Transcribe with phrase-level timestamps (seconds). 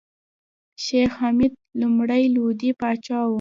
[0.83, 3.29] شېخ حمید لومړی لودي پاچا وو.